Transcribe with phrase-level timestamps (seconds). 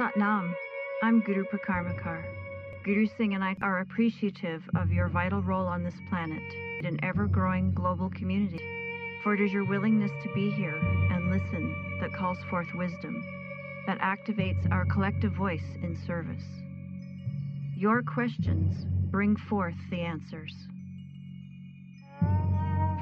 [0.00, 0.54] Satnam.
[1.02, 2.24] I'm Guru Prakarmakar.
[2.84, 6.42] Guru Singh and I are appreciative of your vital role on this planet,
[6.86, 8.64] an ever growing global community.
[9.22, 10.78] For it is your willingness to be here
[11.10, 13.22] and listen that calls forth wisdom,
[13.86, 16.46] that activates our collective voice in service.
[17.76, 20.54] Your questions bring forth the answers.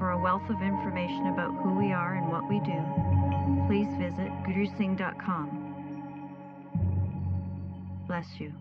[0.00, 2.82] For a wealth of information about who we are and what we do,
[3.68, 5.67] please visit gurusingh.com.
[8.08, 8.54] Bless you.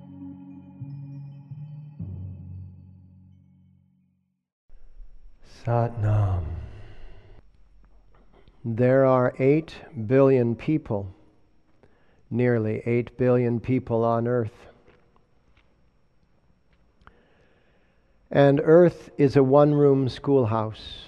[5.65, 6.43] Satnam.
[8.65, 9.73] There are 8
[10.05, 11.15] billion people,
[12.29, 14.67] nearly 8 billion people on earth.
[18.29, 21.07] And earth is a one room schoolhouse.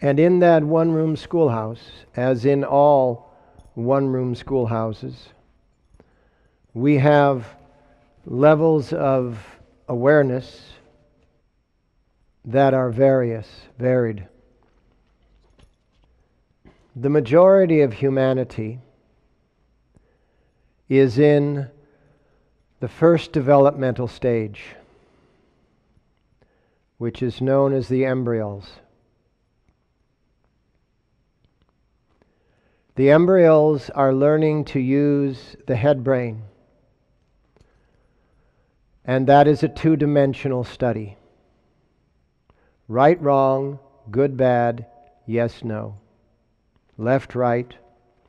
[0.00, 3.32] And in that one room schoolhouse, as in all
[3.74, 5.28] one room schoolhouses,
[6.78, 7.44] we have
[8.24, 9.44] levels of
[9.88, 10.74] awareness
[12.44, 13.48] that are various,
[13.80, 14.28] varied.
[16.94, 18.78] The majority of humanity
[20.88, 21.68] is in
[22.78, 24.62] the first developmental stage,
[26.98, 28.70] which is known as the embryos.
[32.94, 36.44] The embryos are learning to use the head brain,
[39.08, 41.16] and that is a two dimensional study.
[42.88, 43.78] Right, wrong,
[44.10, 44.84] good, bad,
[45.26, 45.96] yes, no.
[46.98, 47.74] Left, right,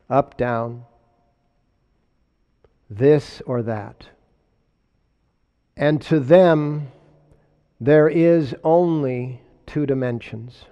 [0.09, 0.85] up, down,
[2.89, 4.07] this or that.
[5.75, 6.93] And to them,
[7.81, 10.63] there is only two dimensions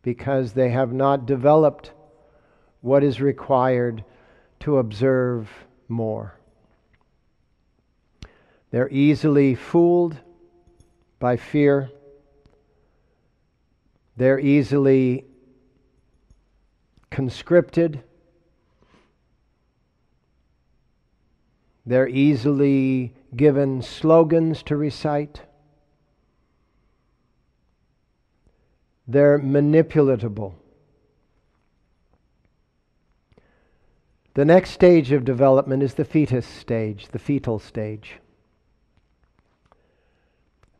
[0.00, 1.92] because they have not developed
[2.80, 4.04] what is required
[4.60, 5.50] to observe
[5.86, 6.40] more.
[8.70, 10.18] They're easily fooled
[11.18, 11.90] by fear
[14.16, 15.26] they're easily
[17.10, 18.02] conscripted.
[21.84, 25.42] They're easily given slogans to recite.
[29.06, 30.54] They're manipulatable.
[34.34, 38.18] The next stage of development is the fetus stage, the fetal stage.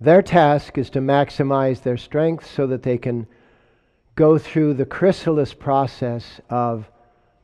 [0.00, 3.26] Their task is to maximize their strength so that they can
[4.14, 6.90] go through the chrysalis process of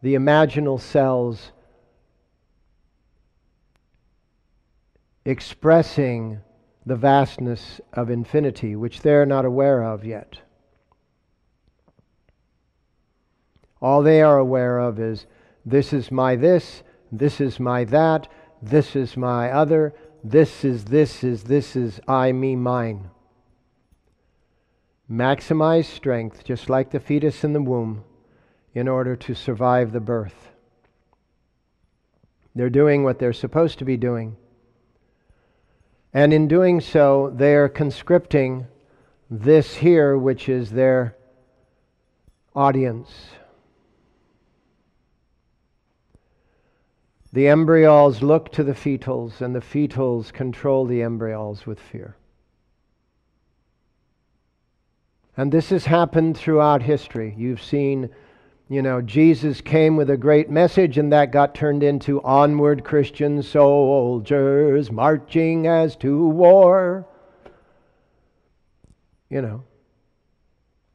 [0.02, 1.52] the imaginal cells
[5.24, 6.40] expressing
[6.84, 10.38] the vastness of infinity, which they're not aware of yet.
[13.80, 15.26] All they are aware of is
[15.64, 18.28] this is my this, this is my that,
[18.60, 19.94] this is my other,
[20.24, 23.10] this is, this is, this is I, me, mine.
[25.10, 28.04] Maximize strength, just like the fetus in the womb,
[28.74, 30.50] in order to survive the birth.
[32.54, 34.36] They're doing what they're supposed to be doing.
[36.14, 38.66] And in doing so, they are conscripting
[39.30, 41.16] this here, which is their
[42.54, 43.10] audience.
[47.32, 52.16] The embryos look to the fetals, and the fetals control the embryos with fear.
[55.34, 57.34] And this has happened throughout history.
[57.38, 58.10] You've seen,
[58.68, 63.42] you know, Jesus came with a great message, and that got turned into onward Christian
[63.42, 67.06] soldiers marching as to war.
[69.30, 69.64] You know,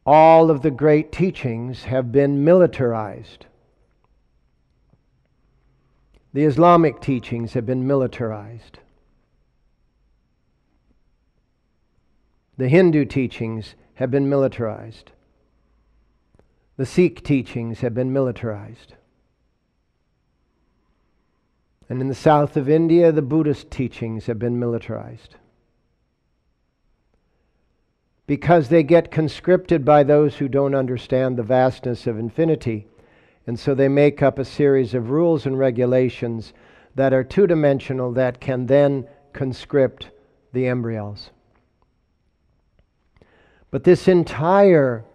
[0.06, 3.46] all of the great teachings have been militarized.
[6.32, 8.80] The Islamic teachings have been militarized.
[12.58, 15.12] The Hindu teachings have been militarized.
[16.76, 18.94] The Sikh teachings have been militarized.
[21.88, 25.36] And in the south of India, the Buddhist teachings have been militarized.
[28.26, 32.86] Because they get conscripted by those who don't understand the vastness of infinity
[33.48, 36.52] and so they make up a series of rules and regulations
[36.94, 40.10] that are two dimensional that can then conscript
[40.52, 41.30] the embryos.
[43.70, 45.06] But this entire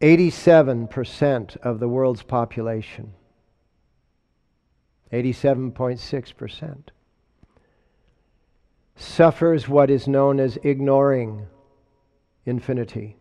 [0.00, 3.12] 87% of the world's population,
[5.12, 6.78] 87.6%,
[8.96, 11.46] suffers what is known as ignoring
[12.44, 13.18] infinity.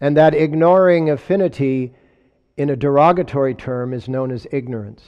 [0.00, 1.92] And that ignoring infinity
[2.56, 5.04] in a derogatory term is known as ignorance.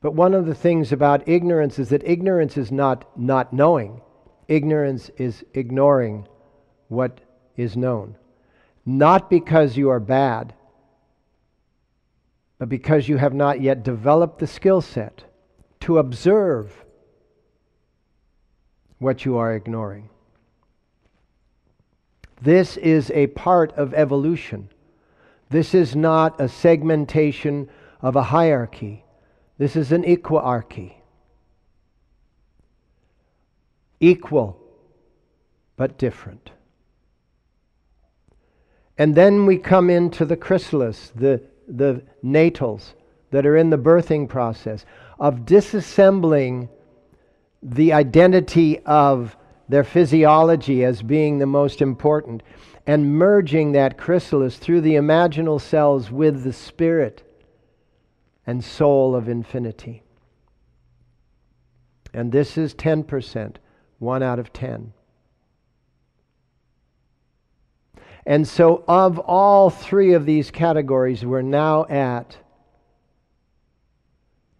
[0.00, 4.00] But one of the things about ignorance is that ignorance is not not knowing.
[4.48, 6.28] Ignorance is ignoring
[6.88, 7.20] what
[7.56, 8.16] is known.
[8.84, 10.52] Not because you are bad,
[12.58, 15.24] but because you have not yet developed the skill set
[15.80, 16.84] to observe
[18.98, 20.08] what you are ignoring.
[22.40, 24.68] This is a part of evolution.
[25.50, 27.68] This is not a segmentation
[28.00, 29.04] of a hierarchy.
[29.58, 30.94] This is an equiarchy.
[34.00, 34.60] Equal,
[35.76, 36.50] but different.
[38.98, 42.94] And then we come into the chrysalis, the, the natals
[43.30, 44.84] that are in the birthing process,
[45.18, 46.68] of disassembling
[47.62, 49.36] the identity of
[49.68, 52.42] their physiology as being the most important
[52.86, 57.22] and merging that chrysalis through the imaginal cells with the spirit
[58.46, 60.02] and soul of infinity.
[62.12, 63.56] And this is 10%,
[63.98, 64.92] one out of 10.
[68.26, 72.38] And so, of all three of these categories, we're now at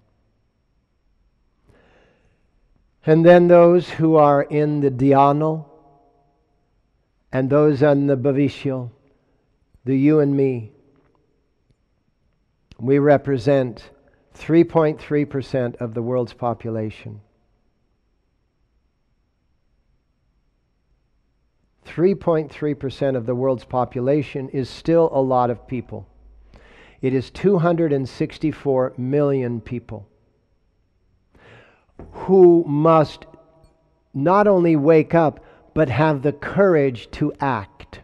[3.05, 5.65] And then those who are in the Dhyanal
[7.33, 8.89] and those on the Bhavishya,
[9.83, 10.71] the you and me.
[12.79, 13.89] We represent
[14.37, 17.19] 3.3% of the world's population.
[21.87, 26.07] 3.3% of the world's population is still a lot of people.
[27.01, 30.07] It is 264 million people
[32.11, 33.25] who must
[34.13, 35.43] not only wake up,
[35.73, 38.01] but have the courage to act.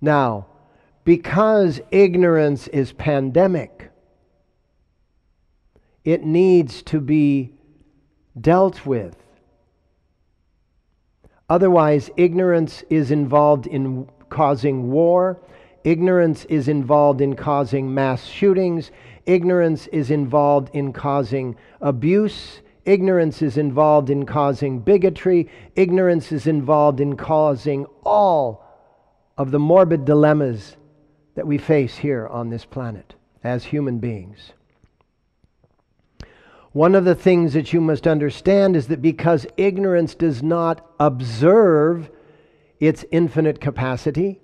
[0.00, 0.46] Now,
[1.04, 3.90] because ignorance is pandemic,
[6.04, 7.52] it needs to be
[8.40, 9.16] dealt with.
[11.50, 15.42] Otherwise, ignorance is involved in causing war,
[15.82, 18.92] ignorance is involved in causing mass shootings,
[19.26, 22.62] ignorance is involved in causing abuse.
[22.86, 25.48] Ignorance is involved in causing bigotry.
[25.76, 28.64] Ignorance is involved in causing all
[29.36, 30.76] of the morbid dilemmas
[31.34, 33.14] that we face here on this planet
[33.44, 34.52] as human beings.
[36.72, 42.10] One of the things that you must understand is that because ignorance does not observe
[42.78, 44.40] its infinite capacity,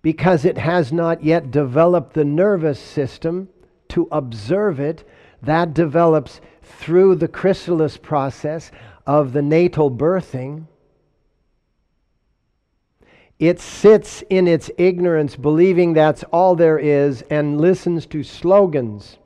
[0.00, 3.48] because it has not yet developed the nervous system
[3.88, 5.06] to observe it,
[5.42, 8.70] that develops through the chrysalis process
[9.06, 10.66] of the natal birthing.
[13.38, 19.18] It sits in its ignorance, believing that's all there is, and listens to slogans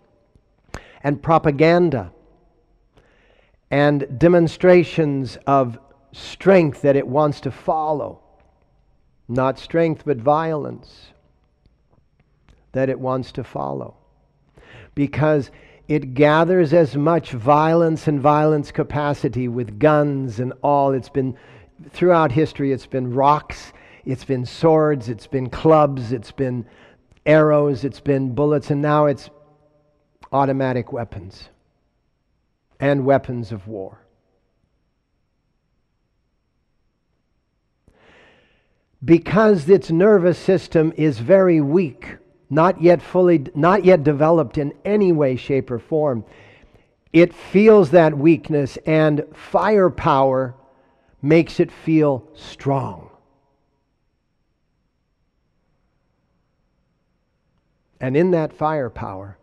[1.02, 2.12] and propaganda
[3.70, 5.78] and demonstrations of
[6.12, 8.20] strength that it wants to follow.
[9.28, 11.12] Not strength, but violence
[12.72, 13.96] that it wants to follow.
[14.94, 15.50] Because
[15.88, 20.92] it gathers as much violence and violence capacity with guns and all.
[20.92, 21.36] It's been,
[21.90, 23.72] throughout history, it's been rocks
[24.04, 26.66] it's been swords, it's been clubs, it's been
[27.24, 29.30] arrows, it's been bullets, and now it's
[30.32, 31.48] automatic weapons
[32.80, 33.98] and weapons of war.
[39.04, 42.16] Because its nervous system is very weak,
[42.48, 46.24] not yet fully, not yet developed in any way, shape, or form,
[47.12, 50.54] it feels that weakness, and firepower
[51.20, 53.10] makes it feel strong.
[58.00, 59.38] And in that firepower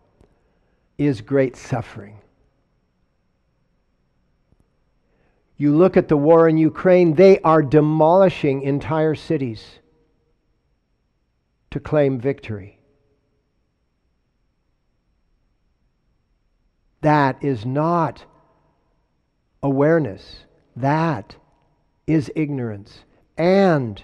[0.99, 2.19] is great suffering.
[5.57, 9.79] You look at the war in Ukraine, they are demolishing entire cities
[11.71, 12.79] to claim victory.
[17.01, 18.25] That is not
[19.63, 20.45] awareness.
[20.75, 21.35] That
[22.07, 23.05] is ignorance.
[23.37, 24.03] And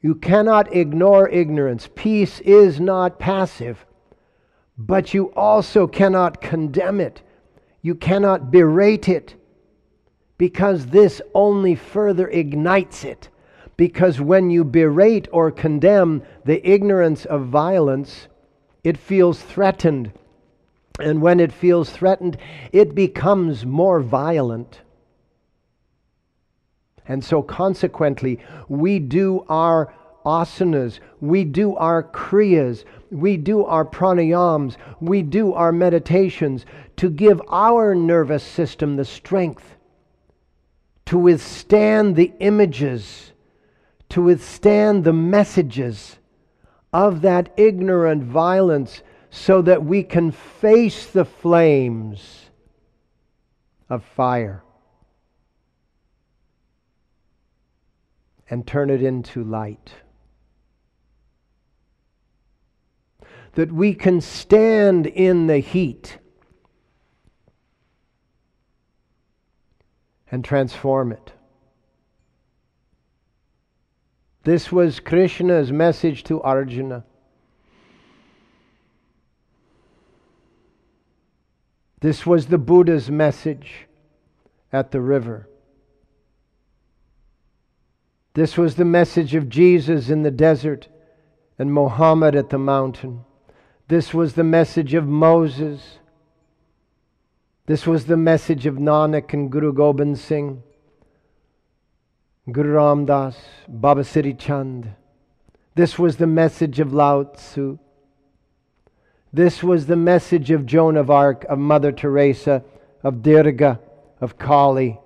[0.00, 1.88] you cannot ignore ignorance.
[1.94, 3.84] Peace is not passive,
[4.86, 7.20] but you also cannot condemn it.
[7.82, 9.34] You cannot berate it
[10.38, 13.28] because this only further ignites it.
[13.76, 18.28] Because when you berate or condemn the ignorance of violence,
[18.82, 20.12] it feels threatened.
[20.98, 22.38] And when it feels threatened,
[22.72, 24.80] it becomes more violent.
[27.06, 29.92] And so, consequently, we do our
[30.24, 36.64] asanas, we do our kriyas, we do our pranayams, we do our meditations
[36.96, 39.76] to give our nervous system the strength
[41.10, 43.32] to withstand the images,
[44.08, 46.18] to withstand the messages
[46.92, 52.50] of that ignorant violence so that we can face the flames
[53.88, 54.62] of fire
[58.48, 59.92] and turn it into light.
[63.54, 66.18] That we can stand in the heat
[70.30, 71.32] and transform it.
[74.44, 77.04] This was Krishna's message to Arjuna.
[82.00, 83.86] This was the Buddha's message
[84.72, 85.48] at the river.
[88.32, 90.88] This was the message of Jesus in the desert
[91.58, 93.24] and Mohammed at the mountain.
[93.90, 95.98] This was the message of Moses.
[97.66, 100.62] This was the message of Nanak and Guru Gobind Singh,
[102.52, 104.94] Guru Ram Das, Baba Siri Chand.
[105.74, 107.80] This was the message of Lao Tzu.
[109.32, 112.62] This was the message of Joan of Arc, of Mother Teresa,
[113.02, 113.80] of Durga,
[114.20, 115.00] of Kali.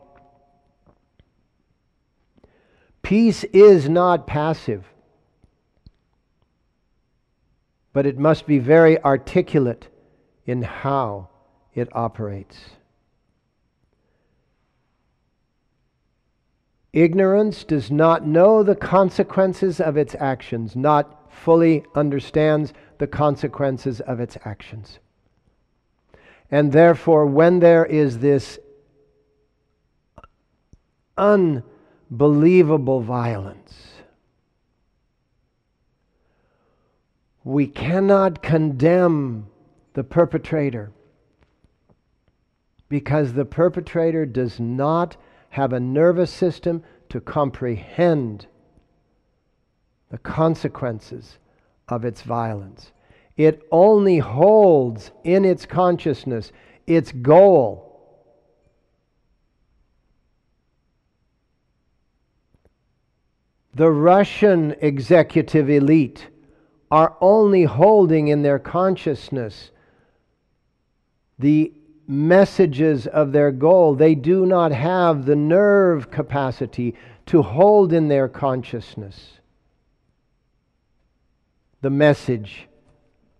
[3.01, 4.85] Peace is not passive,
[7.95, 9.89] but it must be very articulate
[10.45, 11.29] in how
[11.75, 12.59] it operates.
[16.93, 24.21] Ignorance does not know the consequences of its actions, not fully understands the consequences of
[24.21, 24.99] its actions.
[26.51, 28.59] And therefore, when there is this
[31.17, 33.94] unbelievable violence,
[37.45, 39.47] we cannot condemn
[39.93, 40.91] the perpetrator
[42.89, 45.17] because the perpetrator does not
[45.51, 48.47] have a nervous system to comprehend
[50.11, 51.39] the consequences
[51.89, 52.93] of its violence.
[53.37, 56.51] It only holds in its consciousness
[56.87, 57.83] its goal.
[63.75, 66.29] The Russian executive elite
[66.91, 69.71] are only holding in their consciousness
[71.39, 71.73] the
[72.07, 73.95] messages of their goal.
[73.95, 76.95] They do not have the nerve capacity
[77.27, 79.41] to hold in their consciousness
[81.81, 82.67] the message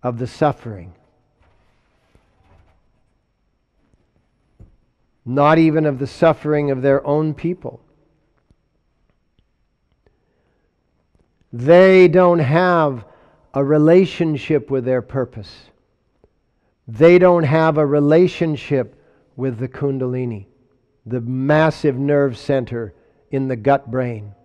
[0.03, 0.93] of the suffering.
[5.25, 7.81] Not even of the suffering of their own people.
[11.51, 13.05] They don't have
[13.55, 15.69] a relationship with their purpose.
[16.87, 19.01] They don't have a relationship
[19.37, 20.45] with the Kundalini,
[21.05, 22.93] the massive nerve center
[23.31, 24.35] in the gut brain.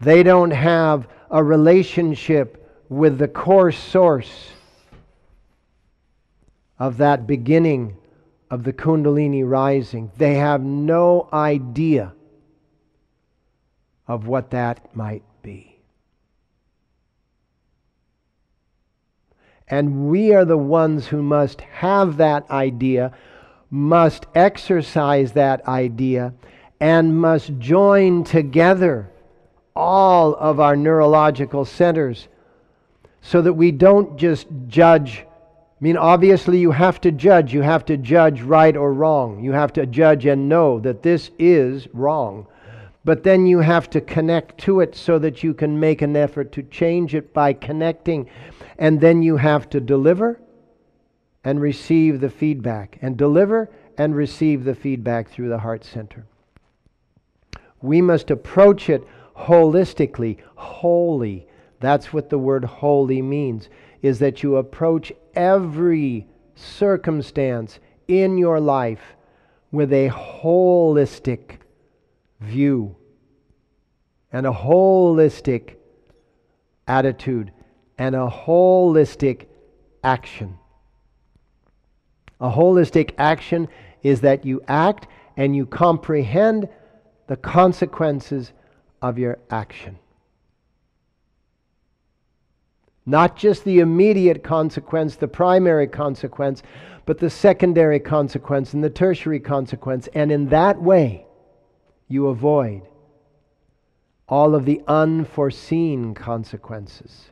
[0.00, 4.50] They don't have a relationship with the core source
[6.78, 7.96] of that beginning
[8.50, 10.10] of the Kundalini rising.
[10.16, 12.12] They have no idea
[14.08, 15.72] of what that might be.
[19.72, 23.10] And we are the ones who must have that idea,
[23.70, 26.34] must exercise that idea,
[26.78, 29.08] and must join together
[29.74, 32.28] all of our neurological centers
[33.22, 35.20] so that we don't just judge.
[35.20, 37.54] I mean, obviously, you have to judge.
[37.54, 39.42] You have to judge right or wrong.
[39.42, 42.46] You have to judge and know that this is wrong.
[43.06, 46.52] But then you have to connect to it so that you can make an effort
[46.52, 48.28] to change it by connecting
[48.82, 50.40] and then you have to deliver
[51.44, 56.26] and receive the feedback, and deliver and receive the feedback through the heart center.
[57.80, 61.46] We must approach it holistically, wholly.
[61.78, 63.68] That's what the word holy means,
[64.02, 69.14] is that you approach every circumstance in your life
[69.70, 71.58] with a holistic
[72.40, 72.96] view
[74.32, 75.76] and a holistic
[76.88, 77.52] attitude
[77.98, 79.46] and a holistic
[80.02, 80.58] action.
[82.40, 83.68] A holistic action
[84.02, 85.06] is that you act
[85.36, 86.68] and you comprehend
[87.28, 88.52] the consequences
[89.00, 89.98] of your action.
[93.04, 96.62] Not just the immediate consequence, the primary consequence,
[97.04, 100.08] but the secondary consequence and the tertiary consequence.
[100.14, 101.26] And in that way,
[102.06, 102.82] you avoid
[104.28, 107.31] all of the unforeseen consequences.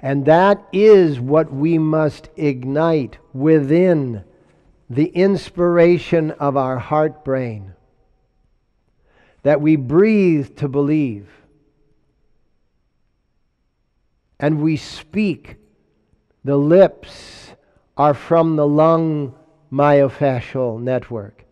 [0.00, 4.24] And that is what we must ignite within
[4.88, 7.74] the inspiration of our heart brain.
[9.42, 11.28] That we breathe to believe.
[14.38, 15.56] And we speak.
[16.44, 17.52] The lips
[17.96, 19.34] are from the lung
[19.72, 21.44] myofascial network.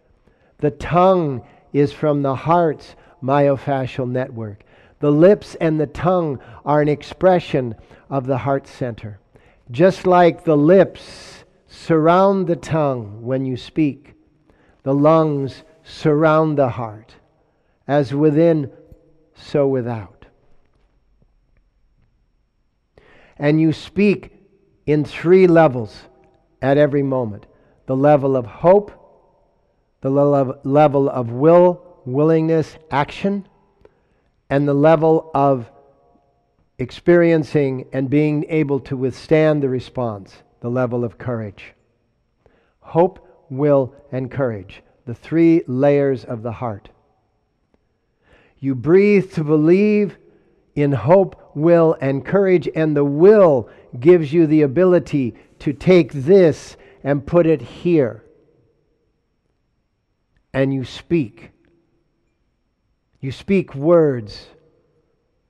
[0.59, 4.63] The tongue is from the heart's myofascial network.
[5.07, 7.77] The lips and the tongue are an expression
[8.11, 9.21] of the heart center.
[9.71, 14.15] Just like the lips surround the tongue when you speak,
[14.83, 17.15] the lungs surround the heart,
[17.87, 18.73] as within,
[19.37, 20.27] so without.
[23.37, 24.33] And you speak
[24.87, 26.03] in three levels
[26.61, 27.47] at every moment
[27.87, 28.91] the level of hope,
[30.01, 33.47] the level of will, willingness, action,
[34.49, 35.71] and the level of
[36.79, 41.75] experiencing and being able to withstand the response, the level of courage.
[42.81, 46.91] Hope, will, and courage, the three layers of the heart.
[48.59, 50.19] You breathe to believe
[50.75, 56.77] in hope, will, and courage, and the will gives you the ability to take this
[57.03, 58.23] and put it here.
[60.53, 61.51] And you speak.
[63.27, 64.47] You speak words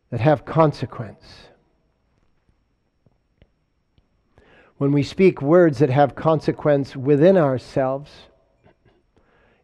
[0.09, 1.27] that have consequence.
[4.79, 8.11] When we speak words that have consequence within ourselves,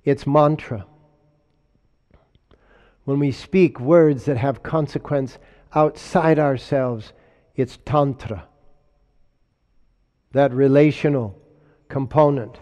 [0.04, 0.84] it's mantra.
[3.04, 5.38] When we speak words that have consequence
[5.74, 7.14] outside ourselves,
[7.56, 8.46] it's tantra.
[10.32, 11.34] That relational
[11.88, 12.58] component.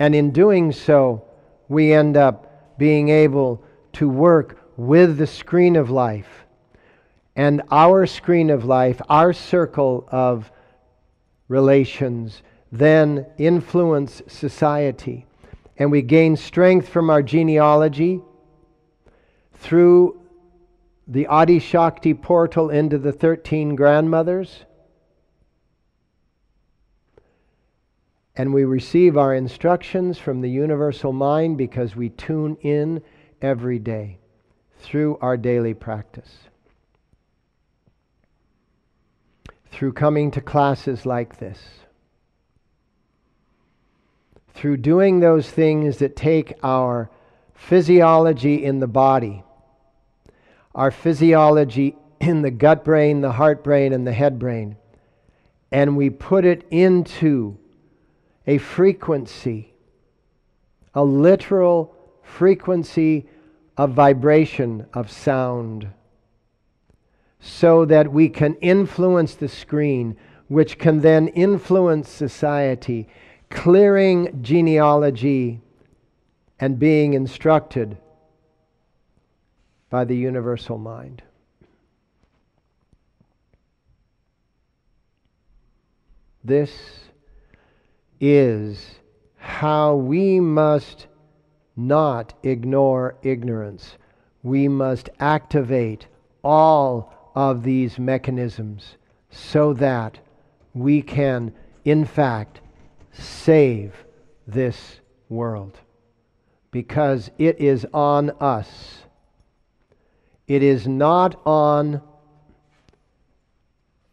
[0.00, 1.24] And in doing so,
[1.68, 3.62] we end up being able
[3.92, 6.46] to work with the screen of life
[7.36, 10.50] and our screen of life, our circle of
[11.48, 15.26] relations, then influence society.
[15.76, 18.22] And we gain strength from our genealogy
[19.52, 20.18] through
[21.06, 24.64] the Adi Shakti portal into the 13 grandmothers.
[28.34, 33.02] And we receive our instructions from the universal mind because we tune in
[33.42, 34.20] every day
[34.80, 36.50] through our daily practice.
[39.80, 41.58] through coming to classes like this,
[44.52, 47.10] through doing those things that take our
[47.54, 49.42] physiology in the body,
[50.74, 54.76] our physiology in the gut brain, the heart brain, and the head brain,
[55.72, 57.56] and we put it into
[58.46, 59.72] a frequency,
[60.94, 63.26] a literal frequency
[63.80, 65.88] of vibration, of sound
[67.40, 70.14] so that we can influence the screen,
[70.48, 73.08] which can then influence society,
[73.48, 75.62] clearing genealogy
[76.58, 77.96] and being instructed
[79.88, 81.22] by the universal mind.
[86.44, 86.70] This
[88.20, 88.96] is
[89.38, 91.06] how we must
[91.86, 93.96] not ignore ignorance.
[94.42, 96.06] We must activate
[96.42, 98.96] all of these mechanisms
[99.30, 100.18] so that
[100.74, 101.52] we can,
[101.84, 102.60] in fact,
[103.12, 104.04] save
[104.46, 105.78] this world.
[106.70, 109.02] Because it is on us.
[110.46, 112.02] It is not on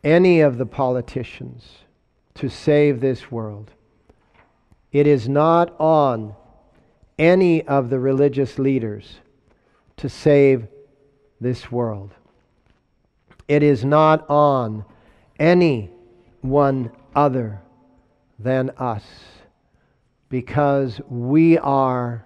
[0.03, 1.79] any of the politicians
[2.35, 3.71] to save this world.
[4.91, 6.35] It is not on
[7.17, 9.17] any of the religious leaders
[9.97, 10.67] to save
[11.41, 12.13] this world.
[13.47, 14.85] It is not on
[15.39, 15.89] any
[16.41, 17.61] one other
[18.39, 19.03] than us
[20.29, 22.25] because we are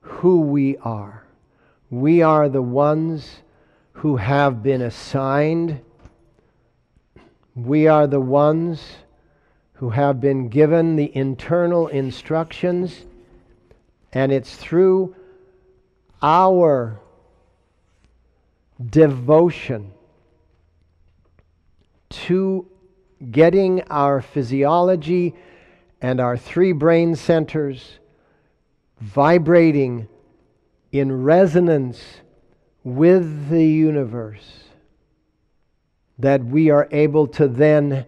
[0.00, 1.24] who we are.
[1.88, 3.42] We are the ones
[3.92, 5.80] who have been assigned.
[7.54, 8.82] We are the ones
[9.74, 13.06] who have been given the internal instructions,
[14.12, 15.14] and it's through
[16.22, 17.00] our
[18.84, 19.92] devotion
[22.08, 22.66] to
[23.30, 25.34] getting our physiology
[26.00, 27.98] and our three brain centers
[29.00, 30.08] vibrating
[30.92, 32.02] in resonance
[32.82, 34.64] with the universe,
[36.18, 38.06] that we are able to then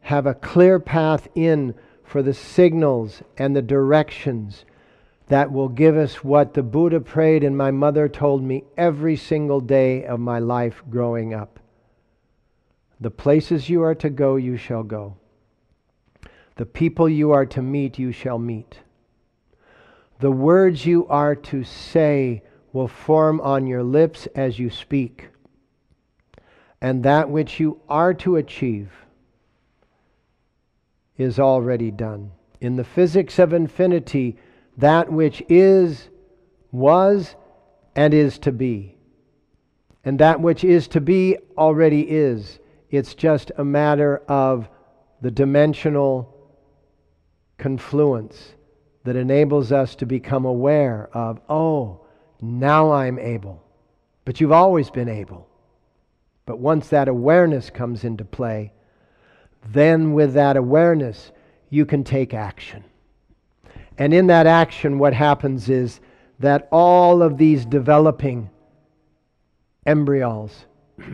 [0.00, 4.64] have a clear path in for the signals and the directions
[5.30, 9.60] that will give us what the Buddha prayed and my mother told me every single
[9.60, 11.60] day of my life growing up.
[13.00, 15.16] The places you are to go, you shall go.
[16.56, 18.80] The people you are to meet, you shall meet.
[20.18, 25.28] The words you are to say will form on your lips as you speak.
[26.80, 28.90] And that which you are to achieve
[31.16, 32.32] is already done.
[32.60, 34.36] In the physics of infinity,
[34.76, 36.08] that which is,
[36.72, 37.34] was,
[37.94, 38.96] and is to be.
[40.04, 42.58] And that which is to be already is.
[42.90, 44.68] It's just a matter of
[45.20, 46.34] the dimensional
[47.58, 48.54] confluence
[49.04, 52.06] that enables us to become aware of, oh,
[52.40, 53.62] now I'm able.
[54.24, 55.48] But you've always been able.
[56.46, 58.72] But once that awareness comes into play,
[59.72, 61.32] then with that awareness,
[61.68, 62.84] you can take action.
[64.00, 66.00] And in that action, what happens is
[66.38, 68.48] that all of these developing
[69.84, 70.64] embryos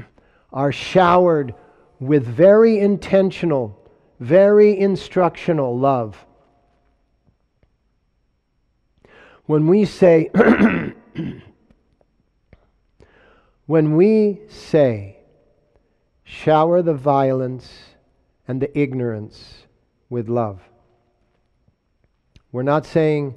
[0.53, 1.53] are showered
[1.99, 3.77] with very intentional,
[4.20, 6.25] very instructional love.
[9.46, 10.31] When we say,
[13.66, 15.16] when we say,
[16.22, 17.68] shower the violence
[18.46, 19.66] and the ignorance
[20.09, 20.61] with love,
[22.57, 23.37] we're not saying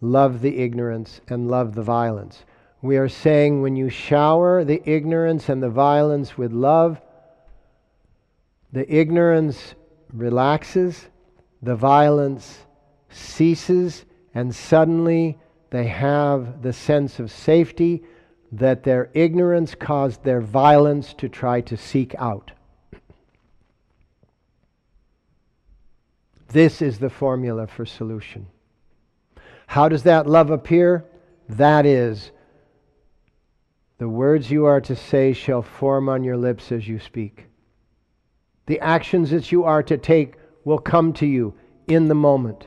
[0.00, 2.42] love the ignorance and love the violence.
[2.80, 7.02] We are saying when you shower the ignorance and the violence with love,
[8.72, 9.74] the ignorance
[10.10, 11.10] relaxes,
[11.60, 12.60] the violence
[13.10, 15.36] ceases, and suddenly
[15.68, 18.02] they have the sense of safety
[18.52, 22.52] that their ignorance caused their violence to try to seek out.
[26.52, 28.46] This is the formula for solution.
[29.66, 31.04] How does that love appear?
[31.48, 32.32] That is,
[33.98, 37.46] the words you are to say shall form on your lips as you speak.
[38.66, 40.34] The actions that you are to take
[40.64, 41.54] will come to you
[41.86, 42.66] in the moment.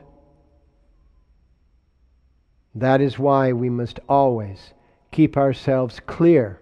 [2.75, 4.73] That is why we must always
[5.11, 6.59] keep ourselves clear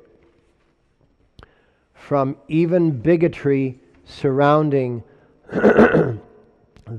[1.94, 5.04] from even bigotry surrounding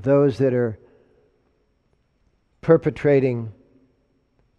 [0.01, 0.79] those that are
[2.61, 3.53] perpetrating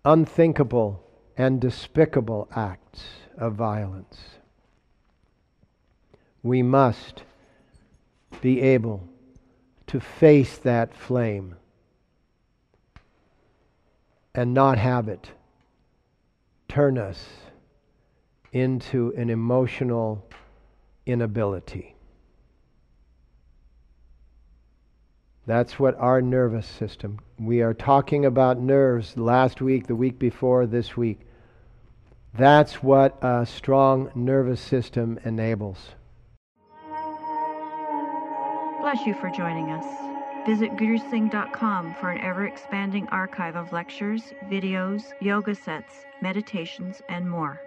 [0.06, 1.04] unthinkable
[1.38, 3.04] and despicable acts
[3.38, 4.20] of violence.
[6.44, 7.24] We must
[8.42, 9.08] be able
[9.88, 11.56] to face that flame
[14.36, 15.32] and not have it
[16.68, 17.26] turn us
[18.52, 20.28] into an emotional
[21.06, 21.93] inability.
[25.46, 27.20] That's what our nervous system.
[27.38, 31.20] We are talking about nerves last week, the week before, this week.
[32.34, 35.78] That's what a strong nervous system enables.
[38.80, 39.86] Bless you for joining us.
[40.46, 47.62] Visit gurusingh.com for an ever expanding archive of lectures, videos, yoga sets, meditations, and more.